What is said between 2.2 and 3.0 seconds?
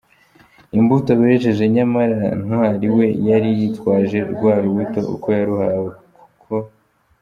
Ntwari